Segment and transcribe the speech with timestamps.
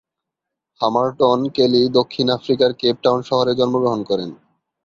[0.81, 4.29] হামারটন-কেলি দক্ষিণ আফ্রিকার Cape town শহরে জন্মগ্রহণ করেন।